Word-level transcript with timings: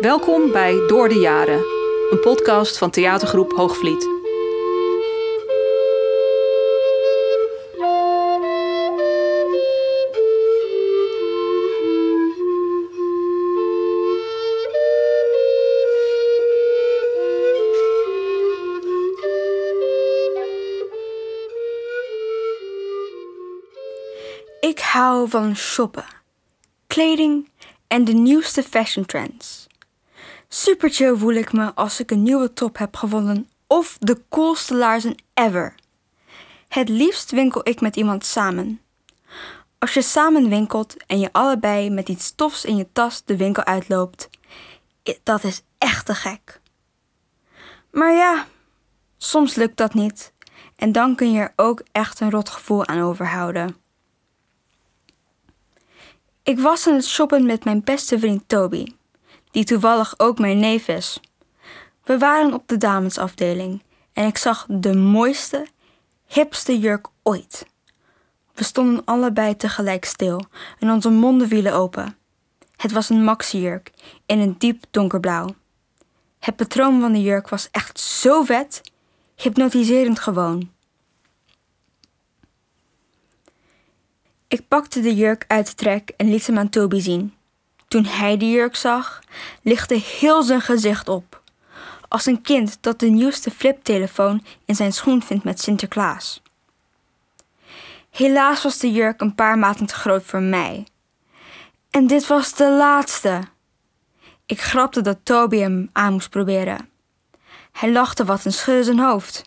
Welkom 0.00 0.52
bij 0.52 0.86
Door 0.86 1.08
de 1.08 1.14
Jaren, 1.14 1.64
een 2.10 2.20
podcast 2.20 2.78
van 2.78 2.90
theatergroep 2.90 3.52
Hoogvliet. 3.52 4.08
Ik 24.60 24.78
hou 24.78 25.28
van 25.28 25.56
shoppen, 25.56 26.04
kleding 26.86 27.50
en 27.86 28.04
de 28.04 28.12
nieuwste 28.12 28.62
fashion 28.62 29.06
trends. 29.06 29.68
Super 30.52 30.90
chill 30.90 31.16
voel 31.16 31.32
ik 31.32 31.52
me 31.52 31.74
als 31.74 32.00
ik 32.00 32.10
een 32.10 32.22
nieuwe 32.22 32.52
top 32.52 32.78
heb 32.78 32.96
gevonden 32.96 33.48
of 33.66 33.96
de 34.00 34.22
coolste 34.28 34.74
laarzen 34.74 35.14
ever. 35.34 35.74
Het 36.68 36.88
liefst 36.88 37.30
winkel 37.30 37.68
ik 37.68 37.80
met 37.80 37.96
iemand 37.96 38.24
samen. 38.24 38.80
Als 39.78 39.94
je 39.94 40.02
samen 40.02 40.48
winkelt 40.48 40.96
en 41.06 41.18
je 41.20 41.32
allebei 41.32 41.90
met 41.90 42.08
iets 42.08 42.24
stofs 42.24 42.64
in 42.64 42.76
je 42.76 42.88
tas 42.92 43.24
de 43.24 43.36
winkel 43.36 43.64
uitloopt, 43.64 44.28
dat 45.22 45.44
is 45.44 45.62
echt 45.78 46.06
te 46.06 46.14
gek. 46.14 46.60
Maar 47.90 48.12
ja, 48.12 48.46
soms 49.18 49.54
lukt 49.54 49.76
dat 49.76 49.94
niet 49.94 50.32
en 50.76 50.92
dan 50.92 51.14
kun 51.14 51.32
je 51.32 51.40
er 51.40 51.52
ook 51.56 51.82
echt 51.92 52.20
een 52.20 52.30
rot 52.30 52.48
gevoel 52.48 52.86
aan 52.86 53.00
overhouden. 53.00 53.76
Ik 56.42 56.58
was 56.58 56.86
aan 56.86 56.94
het 56.94 57.06
shoppen 57.06 57.46
met 57.46 57.64
mijn 57.64 57.84
beste 57.84 58.18
vriend 58.18 58.48
Toby, 58.48 58.86
die 59.50 59.64
toevallig 59.64 60.14
ook 60.16 60.38
mijn 60.38 60.58
neef 60.58 60.88
is. 60.88 61.20
We 62.04 62.18
waren 62.18 62.54
op 62.54 62.68
de 62.68 62.76
damesafdeling 62.76 63.82
en 64.12 64.26
ik 64.26 64.36
zag 64.36 64.66
de 64.68 64.94
mooiste, 64.94 65.66
hipste 66.26 66.78
jurk 66.78 67.06
ooit. 67.22 67.66
We 68.54 68.64
stonden 68.64 69.04
allebei 69.04 69.56
tegelijk 69.56 70.04
stil 70.04 70.40
en 70.78 70.90
onze 70.90 71.10
monden 71.10 71.48
vielen 71.48 71.72
open. 71.72 72.16
Het 72.76 72.92
was 72.92 73.08
een 73.08 73.24
maxi-jurk 73.24 73.90
in 74.26 74.38
een 74.38 74.54
diep 74.58 74.84
donkerblauw. 74.90 75.54
Het 76.38 76.56
patroon 76.56 77.00
van 77.00 77.12
de 77.12 77.22
jurk 77.22 77.48
was 77.48 77.68
echt 77.70 78.00
zo 78.00 78.42
vet, 78.42 78.80
hypnotiserend 79.36 80.18
gewoon. 80.18 80.70
Ik 84.48 84.68
pakte 84.68 85.00
de 85.00 85.14
jurk 85.14 85.44
uit 85.46 85.66
de 85.66 85.74
trek 85.74 86.12
en 86.16 86.30
liet 86.30 86.46
hem 86.46 86.58
aan 86.58 86.68
Toby 86.68 87.00
zien. 87.00 87.34
Toen 87.90 88.04
hij 88.04 88.36
de 88.36 88.50
jurk 88.50 88.76
zag, 88.76 89.20
lichtte 89.62 89.94
heel 89.94 90.42
zijn 90.42 90.60
gezicht 90.60 91.08
op. 91.08 91.42
Als 92.08 92.26
een 92.26 92.42
kind 92.42 92.78
dat 92.80 92.98
de 92.98 93.08
nieuwste 93.08 93.50
fliptelefoon 93.50 94.44
in 94.64 94.74
zijn 94.74 94.92
schoen 94.92 95.22
vindt 95.22 95.44
met 95.44 95.60
Sinterklaas. 95.60 96.42
Helaas 98.10 98.62
was 98.62 98.78
de 98.78 98.92
jurk 98.92 99.20
een 99.20 99.34
paar 99.34 99.58
maten 99.58 99.86
te 99.86 99.94
groot 99.94 100.24
voor 100.24 100.42
mij. 100.42 100.86
En 101.90 102.06
dit 102.06 102.26
was 102.26 102.54
de 102.54 102.70
laatste. 102.70 103.40
Ik 104.46 104.60
grapte 104.60 105.00
dat 105.00 105.18
Toby 105.22 105.58
hem 105.58 105.90
aan 105.92 106.12
moest 106.12 106.30
proberen. 106.30 106.88
Hij 107.72 107.92
lachte 107.92 108.24
wat 108.24 108.44
en 108.44 108.52
schudde 108.52 108.84
zijn 108.84 108.98
hoofd. 108.98 109.42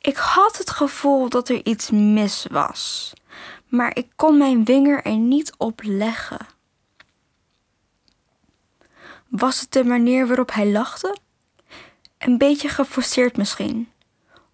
Ik 0.00 0.16
had 0.16 0.58
het 0.58 0.70
gevoel 0.70 1.28
dat 1.28 1.48
er 1.48 1.66
iets 1.66 1.90
mis 1.90 2.46
was 2.50 3.12
maar 3.74 3.96
ik 3.96 4.06
kon 4.16 4.38
mijn 4.38 4.64
vinger 4.64 5.02
er 5.04 5.16
niet 5.16 5.52
op 5.56 5.80
leggen. 5.82 6.46
Was 9.28 9.60
het 9.60 9.72
de 9.72 9.84
manier 9.84 10.26
waarop 10.26 10.52
hij 10.52 10.70
lachte? 10.70 11.16
Een 12.18 12.38
beetje 12.38 12.68
geforceerd 12.68 13.36
misschien. 13.36 13.88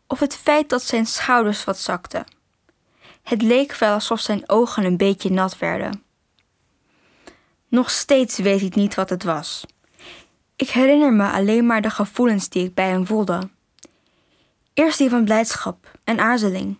Of 0.06 0.20
het 0.20 0.36
feit 0.36 0.68
dat 0.68 0.82
zijn 0.82 1.06
schouders 1.06 1.64
wat 1.64 1.78
zakten. 1.78 2.24
Het 3.22 3.42
leek 3.42 3.76
wel 3.76 3.92
alsof 3.92 4.20
zijn 4.20 4.48
ogen 4.48 4.84
een 4.84 4.96
beetje 4.96 5.30
nat 5.30 5.58
werden. 5.58 6.02
Nog 7.68 7.90
steeds 7.90 8.38
weet 8.38 8.62
ik 8.62 8.74
niet 8.74 8.94
wat 8.94 9.10
het 9.10 9.22
was. 9.22 9.66
Ik 10.56 10.70
herinner 10.70 11.12
me 11.12 11.30
alleen 11.30 11.66
maar 11.66 11.82
de 11.82 11.90
gevoelens 11.90 12.48
die 12.48 12.64
ik 12.64 12.74
bij 12.74 12.88
hem 12.88 13.06
voelde. 13.06 13.50
Eerst 14.74 14.98
die 14.98 15.10
van 15.10 15.24
blijdschap 15.24 15.98
en 16.04 16.18
aarzeling, 16.18 16.78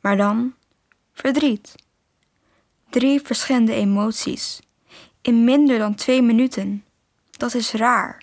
maar 0.00 0.16
dan 0.16 0.54
verdriet. 1.12 1.74
Drie 2.90 3.20
verschillende 3.20 3.72
emoties. 3.72 4.60
In 5.20 5.44
minder 5.44 5.78
dan 5.78 5.94
twee 5.94 6.22
minuten. 6.22 6.84
Dat 7.36 7.54
is 7.54 7.72
raar. 7.72 8.22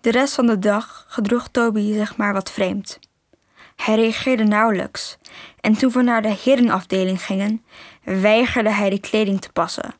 De 0.00 0.10
rest 0.10 0.34
van 0.34 0.46
de 0.46 0.58
dag 0.58 1.04
gedroeg 1.08 1.48
Toby 1.48 1.92
zich 1.92 2.16
maar 2.16 2.32
wat 2.32 2.50
vreemd. 2.50 2.98
Hij 3.76 3.94
reageerde 3.94 4.44
nauwelijks 4.44 5.18
en 5.60 5.74
toen 5.74 5.92
we 5.92 6.02
naar 6.02 6.22
de 6.22 6.36
herenafdeling 6.42 7.22
gingen, 7.22 7.64
weigerde 8.04 8.70
hij 8.70 8.90
de 8.90 9.00
kleding 9.00 9.40
te 9.40 9.52
passen. 9.52 9.94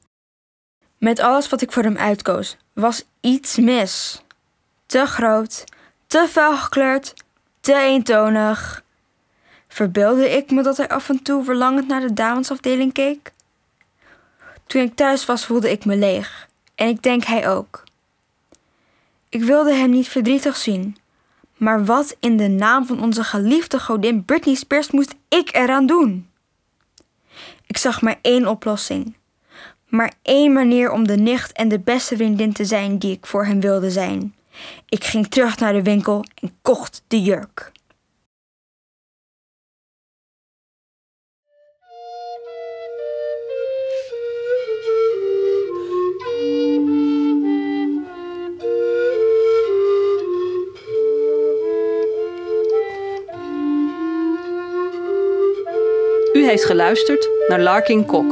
Met 0.99 1.21
alles 1.21 1.49
wat 1.49 1.63
ik 1.63 1.73
voor 1.73 1.83
hem 1.83 1.97
uitkoos, 1.97 2.57
was 2.73 3.05
iets 3.21 3.57
mis. 3.57 4.23
Te 4.87 5.07
groot, 5.07 5.65
te 6.07 6.27
fel 6.31 6.57
gekleurd, 6.57 7.15
te 7.61 7.75
eentonig. 7.75 8.85
Verbeelde 9.69 10.31
ik 10.31 10.51
me 10.51 10.63
dat 10.63 10.77
hij 10.77 10.89
af 10.89 11.09
en 11.09 11.23
toe 11.23 11.45
verlangend 11.45 11.89
naar 11.89 12.01
de 12.01 12.13
damesafdeling 12.13 12.93
keek? 12.93 13.33
Toen 14.73 14.83
ik 14.83 14.95
thuis 14.95 15.25
was 15.25 15.47
voelde 15.47 15.71
ik 15.71 15.85
me 15.85 15.97
leeg. 15.97 16.49
En 16.75 16.89
ik 16.89 17.03
denk 17.03 17.25
hij 17.25 17.49
ook. 17.49 17.85
Ik 19.29 19.43
wilde 19.43 19.75
hem 19.75 19.91
niet 19.91 20.09
verdrietig 20.09 20.57
zien. 20.57 20.97
Maar 21.57 21.85
wat 21.85 22.17
in 22.21 22.37
de 22.37 22.49
naam 22.49 22.87
van 22.87 23.03
onze 23.03 23.25
geliefde 23.25 23.81
godin 23.81 24.25
Britney 24.25 24.55
Spears 24.55 24.91
moest 24.91 25.15
ik 25.29 25.55
eraan 25.55 25.87
doen? 25.87 26.29
Ik 27.67 27.77
zag 27.77 28.03
maar 28.03 28.19
één 28.23 28.47
oplossing. 28.47 29.17
Maar 29.89 30.13
één 30.23 30.53
manier 30.53 30.91
om 30.91 31.07
de 31.07 31.17
nicht 31.17 31.53
en 31.53 31.69
de 31.69 31.81
beste 31.81 32.17
vriendin 32.17 32.53
te 32.53 32.65
zijn 32.65 32.99
die 32.99 33.13
ik 33.13 33.27
voor 33.27 33.47
hem 33.47 33.61
wilde 33.61 33.91
zijn. 33.91 34.35
Ik 34.89 35.05
ging 35.05 35.27
terug 35.27 35.59
naar 35.59 35.73
de 35.73 35.83
winkel 35.83 36.25
en 36.35 36.57
kocht 36.63 37.03
de 37.09 37.23
jurk. 37.23 37.72
U 56.33 56.45
heeft 56.45 56.65
geluisterd 56.65 57.29
naar 57.49 57.61
Larking 57.61 58.07
Kok. 58.07 58.31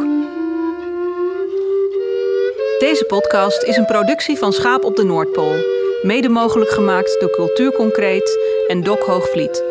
Deze 2.79 3.05
podcast 3.07 3.63
is 3.63 3.77
een 3.77 3.85
productie 3.85 4.39
van 4.39 4.53
Schaap 4.53 4.85
op 4.85 4.97
de 4.97 5.05
Noordpool, 5.05 5.55
mede 6.03 6.29
mogelijk 6.29 6.71
gemaakt 6.71 7.21
door 7.21 7.31
Cultuur 7.31 7.73
Concreet 7.73 8.39
en 8.69 8.83
Dok 8.83 9.03
Hoogvliet. 9.03 9.70